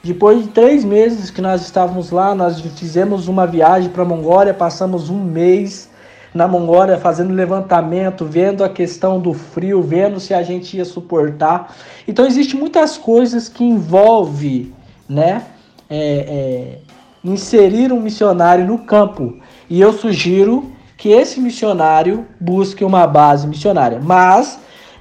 Depois 0.04 0.44
de 0.44 0.50
três 0.50 0.84
meses 0.84 1.30
que 1.30 1.42
nós 1.42 1.62
estávamos 1.62 2.12
lá, 2.12 2.34
nós 2.34 2.60
fizemos 2.60 3.28
uma 3.28 3.46
viagem 3.46 3.90
para 3.90 4.04
a 4.04 4.06
Mongólia, 4.06 4.54
passamos 4.54 5.10
um 5.10 5.22
mês 5.24 5.90
na 6.34 6.48
Mongólia 6.48 6.98
fazendo 6.98 7.34
levantamento, 7.34 8.24
vendo 8.24 8.64
a 8.64 8.70
questão 8.70 9.20
do 9.20 9.34
frio, 9.34 9.82
vendo 9.82 10.20
se 10.20 10.34
a 10.34 10.44
gente 10.44 10.78
ia 10.78 10.86
suportar. 10.86 11.76
Então 12.08 12.26
existe 12.26 12.56
muitas 12.56 12.98
coisas 12.98 13.50
que 13.50 13.64
envolve, 13.64 14.74
né, 15.10 15.44
é, 15.90 15.98
é, 16.00 16.78
inserir 17.24 17.92
um 17.92 18.00
missionário 18.00 18.66
no 18.66 18.80
campo. 18.80 19.38
E 19.70 19.82
eu 19.82 19.92
sugiro 19.92 20.72
que 20.96 21.10
esse 21.10 21.40
missionário 21.40 22.26
busque 22.40 22.84
uma 22.84 23.06
base 23.08 23.48
missionária. 23.48 24.00
Mas 24.02 24.60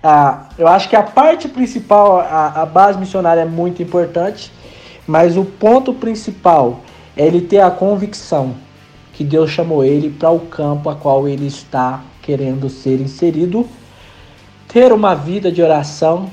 ah, 0.08 0.50
eu 0.56 0.68
acho 0.68 0.88
que 0.88 0.94
a 0.94 1.02
parte 1.02 1.48
principal, 1.48 2.20
a, 2.20 2.62
a 2.62 2.64
base 2.64 2.96
missionária 2.96 3.40
é 3.40 3.44
muito 3.44 3.82
importante, 3.82 4.52
mas 5.04 5.36
o 5.36 5.44
ponto 5.44 5.92
principal 5.92 6.78
é 7.16 7.26
ele 7.26 7.40
ter 7.40 7.58
a 7.58 7.72
convicção 7.72 8.54
que 9.12 9.24
Deus 9.24 9.50
chamou 9.50 9.82
ele 9.82 10.08
para 10.08 10.30
o 10.30 10.38
campo 10.38 10.88
a 10.88 10.94
qual 10.94 11.26
ele 11.26 11.48
está 11.48 12.04
querendo 12.22 12.70
ser 12.70 13.00
inserido, 13.00 13.66
ter 14.68 14.92
uma 14.92 15.12
vida 15.12 15.50
de 15.50 15.60
oração, 15.60 16.30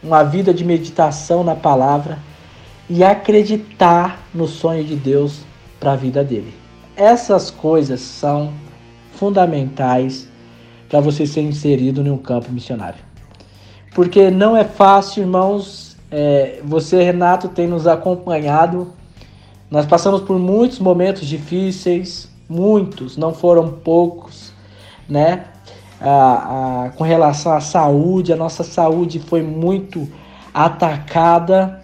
uma 0.00 0.22
vida 0.22 0.54
de 0.54 0.64
meditação 0.64 1.42
na 1.42 1.56
palavra 1.56 2.16
e 2.88 3.02
acreditar 3.02 4.20
no 4.32 4.46
sonho 4.46 4.84
de 4.84 4.94
Deus 4.94 5.40
para 5.80 5.94
a 5.94 5.96
vida 5.96 6.22
dele. 6.22 6.54
Essas 6.94 7.50
coisas 7.50 8.00
são 8.00 8.52
fundamentais 9.14 10.28
para 10.90 11.00
você 11.00 11.24
ser 11.24 11.42
inserido 11.42 12.02
em 12.02 12.10
um 12.10 12.18
campo 12.18 12.50
missionário. 12.50 12.98
Porque 13.94 14.28
não 14.28 14.56
é 14.56 14.64
fácil, 14.64 15.22
irmãos. 15.22 15.96
É, 16.10 16.60
você, 16.64 17.00
Renato, 17.00 17.48
tem 17.48 17.68
nos 17.68 17.86
acompanhado. 17.86 18.92
Nós 19.70 19.86
passamos 19.86 20.22
por 20.22 20.36
muitos 20.36 20.80
momentos 20.80 21.26
difíceis, 21.26 22.28
muitos, 22.48 23.16
não 23.16 23.32
foram 23.32 23.70
poucos, 23.70 24.52
né? 25.08 25.44
Ah, 26.00 26.86
ah, 26.86 26.90
com 26.96 27.04
relação 27.04 27.52
à 27.52 27.60
saúde, 27.60 28.32
a 28.32 28.36
nossa 28.36 28.64
saúde 28.64 29.20
foi 29.20 29.42
muito 29.42 30.08
atacada. 30.52 31.80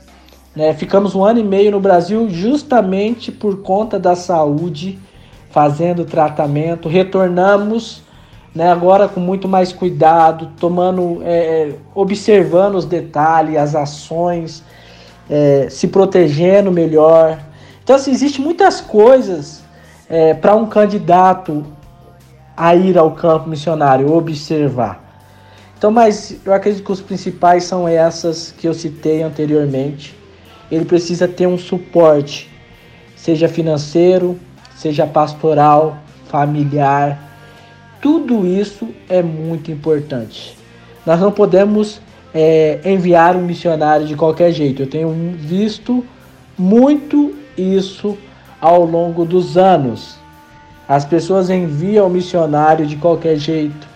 Né? 0.54 0.74
Ficamos 0.74 1.14
um 1.14 1.22
ano 1.22 1.38
e 1.38 1.44
meio 1.44 1.70
no 1.70 1.78
Brasil 1.78 2.28
justamente 2.28 3.30
por 3.30 3.62
conta 3.62 4.00
da 4.00 4.16
saúde, 4.16 4.98
fazendo 5.50 6.04
tratamento. 6.04 6.88
Retornamos 6.88 8.02
né, 8.56 8.72
agora 8.72 9.06
com 9.06 9.20
muito 9.20 9.46
mais 9.46 9.70
cuidado, 9.70 10.50
tomando, 10.58 11.22
é, 11.22 11.36
é, 11.36 11.74
observando 11.94 12.76
os 12.76 12.86
detalhes, 12.86 13.54
as 13.58 13.74
ações, 13.74 14.64
é, 15.28 15.68
se 15.68 15.86
protegendo 15.88 16.72
melhor. 16.72 17.38
Então, 17.84 17.94
assim, 17.94 18.10
existe 18.10 18.40
muitas 18.40 18.80
coisas 18.80 19.62
é, 20.08 20.32
para 20.32 20.54
um 20.54 20.64
candidato 20.64 21.66
a 22.56 22.74
ir 22.74 22.96
ao 22.96 23.10
campo 23.10 23.46
missionário, 23.46 24.10
observar. 24.10 25.04
Então, 25.76 25.90
mas 25.90 26.38
eu 26.42 26.54
acredito 26.54 26.82
que 26.82 26.92
os 26.92 27.02
principais 27.02 27.64
são 27.64 27.86
essas 27.86 28.52
que 28.52 28.66
eu 28.66 28.72
citei 28.72 29.22
anteriormente. 29.22 30.16
Ele 30.72 30.86
precisa 30.86 31.28
ter 31.28 31.46
um 31.46 31.58
suporte, 31.58 32.50
seja 33.14 33.48
financeiro, 33.48 34.40
seja 34.74 35.06
pastoral, 35.06 35.98
familiar, 36.26 37.25
tudo 38.00 38.46
isso 38.46 38.88
é 39.08 39.22
muito 39.22 39.70
importante. 39.70 40.56
Nós 41.04 41.20
não 41.20 41.32
podemos 41.32 42.00
é, 42.34 42.80
enviar 42.84 43.36
um 43.36 43.42
missionário 43.42 44.06
de 44.06 44.14
qualquer 44.14 44.52
jeito. 44.52 44.82
Eu 44.82 44.86
tenho 44.86 45.10
visto 45.38 46.04
muito 46.58 47.34
isso 47.56 48.16
ao 48.60 48.84
longo 48.84 49.24
dos 49.24 49.56
anos. 49.56 50.16
As 50.88 51.04
pessoas 51.04 51.50
enviam 51.50 52.08
missionário 52.08 52.86
de 52.86 52.96
qualquer 52.96 53.36
jeito 53.36 53.86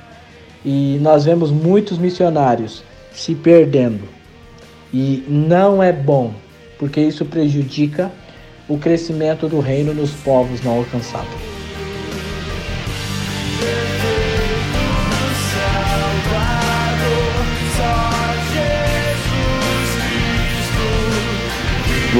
e 0.64 0.98
nós 1.00 1.24
vemos 1.24 1.50
muitos 1.50 1.98
missionários 1.98 2.82
se 3.12 3.34
perdendo. 3.34 4.08
E 4.92 5.24
não 5.28 5.82
é 5.82 5.92
bom, 5.92 6.32
porque 6.78 7.00
isso 7.00 7.24
prejudica 7.24 8.10
o 8.68 8.78
crescimento 8.78 9.48
do 9.48 9.60
reino 9.60 9.94
nos 9.94 10.10
povos 10.10 10.62
não 10.62 10.78
alcançados. 10.78 11.59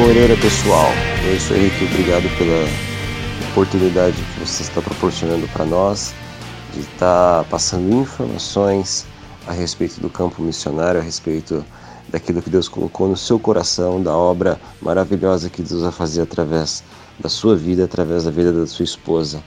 Moreira 0.00 0.34
pessoal, 0.38 0.88
é 1.28 1.34
isso 1.34 1.52
aí 1.52 1.70
que 1.78 1.84
obrigado 1.84 2.24
pela 2.38 3.50
oportunidade 3.50 4.16
que 4.16 4.40
você 4.40 4.62
está 4.62 4.80
proporcionando 4.80 5.46
para 5.48 5.66
nós 5.66 6.14
de 6.72 6.80
estar 6.80 7.42
tá 7.42 7.44
passando 7.50 7.94
informações 7.94 9.06
a 9.46 9.52
respeito 9.52 10.00
do 10.00 10.08
campo 10.08 10.40
missionário, 10.40 10.98
a 10.98 11.02
respeito 11.02 11.62
daquilo 12.08 12.40
que 12.40 12.48
Deus 12.48 12.66
colocou 12.66 13.08
no 13.08 13.16
seu 13.16 13.38
coração, 13.38 14.02
da 14.02 14.16
obra 14.16 14.58
maravilhosa 14.80 15.50
que 15.50 15.60
Deus 15.60 15.82
vai 15.82 15.92
fazer 15.92 16.22
através 16.22 16.82
da 17.18 17.28
sua 17.28 17.54
vida, 17.54 17.84
através 17.84 18.24
da 18.24 18.30
vida 18.30 18.52
da 18.52 18.66
sua 18.66 18.84
esposa. 18.84 19.42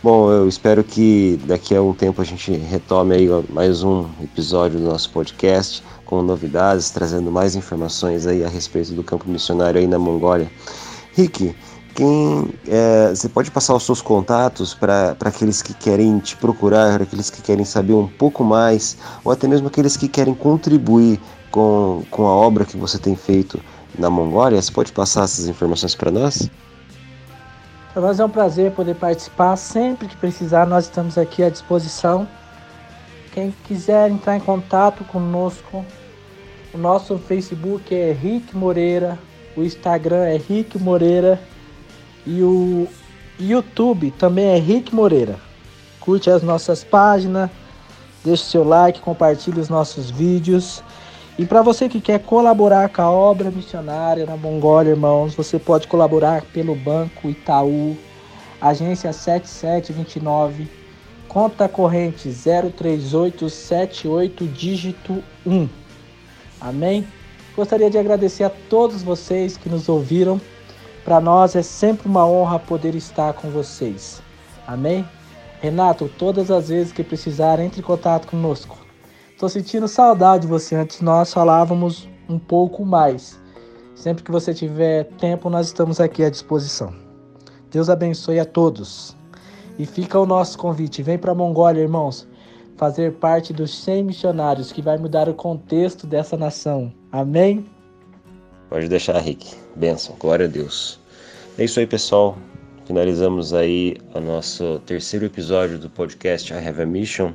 Bom, 0.00 0.30
eu 0.30 0.48
espero 0.48 0.84
que 0.84 1.40
daqui 1.44 1.74
a 1.74 1.82
um 1.82 1.92
tempo 1.92 2.22
a 2.22 2.24
gente 2.24 2.52
retome 2.52 3.16
aí 3.16 3.28
mais 3.48 3.82
um 3.82 4.06
episódio 4.22 4.78
do 4.78 4.84
nosso 4.84 5.10
podcast 5.10 5.82
com 6.04 6.22
novidades, 6.22 6.88
trazendo 6.90 7.32
mais 7.32 7.56
informações 7.56 8.24
aí 8.24 8.44
a 8.44 8.48
respeito 8.48 8.92
do 8.92 9.02
campo 9.02 9.28
missionário 9.28 9.80
aí 9.80 9.88
na 9.88 9.98
Mongólia. 9.98 10.48
Rick, 11.14 11.52
quem 11.96 12.48
é, 12.68 13.08
você 13.12 13.28
pode 13.28 13.50
passar 13.50 13.74
os 13.74 13.82
seus 13.82 14.00
contatos 14.00 14.72
para 14.72 15.16
aqueles 15.18 15.62
que 15.62 15.74
querem 15.74 16.20
te 16.20 16.36
procurar, 16.36 17.02
aqueles 17.02 17.28
que 17.28 17.42
querem 17.42 17.64
saber 17.64 17.94
um 17.94 18.06
pouco 18.06 18.44
mais, 18.44 18.96
ou 19.24 19.32
até 19.32 19.48
mesmo 19.48 19.66
aqueles 19.66 19.96
que 19.96 20.06
querem 20.06 20.32
contribuir 20.32 21.20
com, 21.50 22.04
com 22.08 22.24
a 22.24 22.30
obra 22.30 22.64
que 22.64 22.76
você 22.76 22.98
tem 22.98 23.16
feito 23.16 23.60
na 23.98 24.08
Mongólia? 24.08 24.62
Você 24.62 24.70
pode 24.70 24.92
passar 24.92 25.24
essas 25.24 25.48
informações 25.48 25.96
para 25.96 26.12
nós? 26.12 26.48
Para 27.98 28.06
nós 28.06 28.20
é 28.20 28.24
um 28.24 28.30
prazer 28.30 28.70
poder 28.70 28.94
participar. 28.94 29.56
Sempre 29.56 30.06
que 30.06 30.16
precisar, 30.16 30.64
nós 30.64 30.84
estamos 30.84 31.18
aqui 31.18 31.42
à 31.42 31.50
disposição. 31.50 32.28
Quem 33.34 33.52
quiser 33.66 34.08
entrar 34.08 34.36
em 34.36 34.40
contato 34.40 35.02
conosco, 35.02 35.84
o 36.72 36.78
nosso 36.78 37.18
Facebook 37.18 37.92
é 37.92 38.12
Rick 38.12 38.56
Moreira, 38.56 39.18
o 39.56 39.64
Instagram 39.64 40.26
é 40.26 40.36
Rick 40.36 40.78
Moreira 40.78 41.42
e 42.24 42.40
o 42.40 42.86
YouTube 43.36 44.12
também 44.12 44.44
é 44.44 44.58
Rick 44.60 44.94
Moreira. 44.94 45.34
Curte 45.98 46.30
as 46.30 46.44
nossas 46.44 46.84
páginas, 46.84 47.50
deixe 48.24 48.44
seu 48.44 48.62
like, 48.62 49.00
compartilhe 49.00 49.58
os 49.58 49.68
nossos 49.68 50.08
vídeos. 50.08 50.84
E 51.38 51.46
para 51.46 51.62
você 51.62 51.88
que 51.88 52.00
quer 52.00 52.18
colaborar 52.18 52.88
com 52.88 53.00
a 53.00 53.08
obra 53.08 53.48
missionária 53.48 54.26
na 54.26 54.36
Mongólia, 54.36 54.90
irmãos, 54.90 55.36
você 55.36 55.56
pode 55.56 55.86
colaborar 55.86 56.42
pelo 56.42 56.74
Banco 56.74 57.30
Itaú, 57.30 57.96
agência 58.60 59.12
7729, 59.12 60.68
conta 61.28 61.68
corrente 61.68 62.28
03878, 62.28 64.48
dígito 64.48 65.22
1. 65.46 65.68
Amém? 66.60 67.06
Gostaria 67.54 67.88
de 67.88 67.98
agradecer 67.98 68.42
a 68.42 68.50
todos 68.50 69.04
vocês 69.04 69.56
que 69.56 69.68
nos 69.68 69.88
ouviram. 69.88 70.40
Para 71.04 71.20
nós 71.20 71.54
é 71.54 71.62
sempre 71.62 72.08
uma 72.08 72.26
honra 72.26 72.58
poder 72.58 72.96
estar 72.96 73.32
com 73.34 73.48
vocês. 73.48 74.20
Amém? 74.66 75.06
Renato, 75.60 76.10
todas 76.18 76.50
as 76.50 76.68
vezes 76.68 76.92
que 76.92 77.04
precisar, 77.04 77.60
entre 77.60 77.78
em 77.78 77.84
contato 77.84 78.26
conosco. 78.26 78.87
Tô 79.38 79.48
sentindo 79.48 79.86
saudade 79.86 80.42
de 80.42 80.48
você. 80.48 80.74
Antes 80.74 81.00
nós 81.00 81.32
falávamos 81.32 82.08
um 82.28 82.40
pouco 82.40 82.84
mais. 82.84 83.40
Sempre 83.94 84.24
que 84.24 84.32
você 84.32 84.52
tiver 84.52 85.04
tempo, 85.16 85.48
nós 85.48 85.68
estamos 85.68 86.00
aqui 86.00 86.24
à 86.24 86.30
disposição. 86.30 86.92
Deus 87.70 87.88
abençoe 87.88 88.40
a 88.40 88.44
todos. 88.44 89.16
E 89.78 89.86
fica 89.86 90.18
o 90.18 90.26
nosso 90.26 90.58
convite. 90.58 91.04
Vem 91.04 91.16
para 91.16 91.30
a 91.30 91.34
Mongólia, 91.36 91.80
irmãos, 91.80 92.26
fazer 92.76 93.12
parte 93.14 93.52
dos 93.52 93.72
100 93.84 94.02
missionários 94.02 94.72
que 94.72 94.82
vai 94.82 94.98
mudar 94.98 95.28
o 95.28 95.34
contexto 95.34 96.04
dessa 96.04 96.36
nação. 96.36 96.92
Amém? 97.12 97.64
Pode 98.68 98.88
deixar, 98.88 99.20
Rick. 99.20 99.54
Benção. 99.76 100.16
Glória 100.18 100.46
a 100.46 100.48
Deus. 100.48 100.98
É 101.56 101.64
isso 101.64 101.78
aí, 101.78 101.86
pessoal. 101.86 102.36
Finalizamos 102.86 103.54
aí 103.54 103.98
o 104.16 104.20
nosso 104.20 104.80
terceiro 104.80 105.26
episódio 105.26 105.78
do 105.78 105.88
podcast 105.88 106.52
I 106.52 106.56
Have 106.56 106.82
a 106.82 106.86
Mission. 106.86 107.32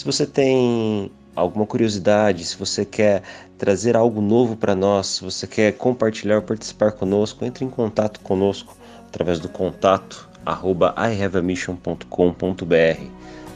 Se 0.00 0.06
você 0.06 0.24
tem 0.24 1.12
alguma 1.36 1.66
curiosidade, 1.66 2.42
se 2.42 2.56
você 2.56 2.86
quer 2.86 3.22
trazer 3.58 3.98
algo 3.98 4.22
novo 4.22 4.56
para 4.56 4.74
nós, 4.74 5.08
se 5.08 5.22
você 5.22 5.46
quer 5.46 5.72
compartilhar 5.72 6.36
ou 6.36 6.42
participar 6.42 6.92
conosco, 6.92 7.44
entre 7.44 7.66
em 7.66 7.68
contato 7.68 8.18
conosco 8.20 8.74
através 9.06 9.38
do 9.38 9.50
contato 9.50 10.26
arroba 10.46 10.94
ihaveamission.com.br. 10.96 13.04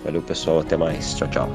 Valeu 0.05 0.21
pessoal, 0.21 0.61
até 0.61 0.77
mais. 0.77 1.15
Tchau, 1.15 1.29
tchau. 1.29 1.49